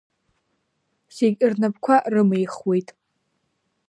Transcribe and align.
Зегь 1.15 1.39
рнапқәа 1.51 1.95
рымихуеит. 2.13 2.87